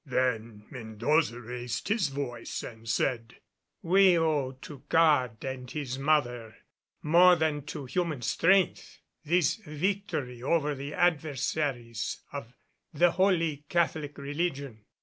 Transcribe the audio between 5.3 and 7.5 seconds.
and His mother, more